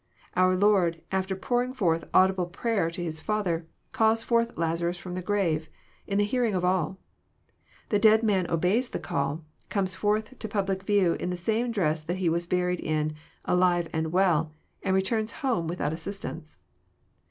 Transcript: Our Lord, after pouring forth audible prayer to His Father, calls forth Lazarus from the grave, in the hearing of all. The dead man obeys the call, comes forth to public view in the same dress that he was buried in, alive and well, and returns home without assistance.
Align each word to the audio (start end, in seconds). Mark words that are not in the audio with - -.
Our 0.35 0.55
Lord, 0.55 0.99
after 1.11 1.35
pouring 1.35 1.73
forth 1.73 2.05
audible 2.11 2.47
prayer 2.47 2.89
to 2.89 3.03
His 3.03 3.21
Father, 3.21 3.67
calls 3.91 4.23
forth 4.23 4.57
Lazarus 4.57 4.97
from 4.97 5.13
the 5.13 5.21
grave, 5.21 5.69
in 6.07 6.17
the 6.17 6.23
hearing 6.23 6.55
of 6.55 6.65
all. 6.65 6.97
The 7.89 7.99
dead 7.99 8.23
man 8.23 8.49
obeys 8.49 8.89
the 8.89 8.97
call, 8.99 9.45
comes 9.69 9.93
forth 9.93 10.39
to 10.39 10.47
public 10.47 10.81
view 10.81 11.13
in 11.19 11.29
the 11.29 11.37
same 11.37 11.71
dress 11.71 12.01
that 12.01 12.17
he 12.17 12.29
was 12.29 12.47
buried 12.47 12.79
in, 12.79 13.13
alive 13.45 13.89
and 13.93 14.11
well, 14.11 14.51
and 14.81 14.95
returns 14.95 15.33
home 15.43 15.67
without 15.67 15.93
assistance. 15.93 16.57